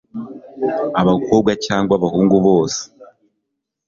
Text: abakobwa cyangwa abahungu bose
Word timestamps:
abakobwa 1.01 1.51
cyangwa 1.65 1.93
abahungu 1.95 2.35
bose 2.47 2.81